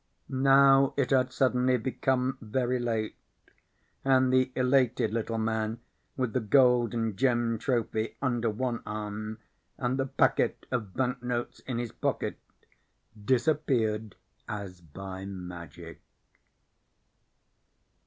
Now 0.29 0.95
it 0.97 1.11
had 1.11 1.31
suddenly 1.31 1.77
become 1.77 2.39
very 2.41 2.79
late, 2.79 3.17
and 4.03 4.33
the 4.33 4.51
elated 4.55 5.13
little 5.13 5.37
man 5.37 5.79
with 6.17 6.33
the 6.33 6.39
gold 6.39 6.95
and 6.95 7.15
gemmed 7.15 7.61
trophy 7.61 8.17
under 8.19 8.49
one 8.49 8.81
arm 8.83 9.37
and 9.77 9.99
the 9.99 10.07
packet 10.07 10.65
of 10.71 10.95
bank 10.95 11.21
notes 11.21 11.59
in 11.59 11.77
his 11.77 11.91
pocket 11.91 12.39
disappeared 13.27 14.15
as 14.49 14.81
by 14.81 15.23
magic. 15.25 16.01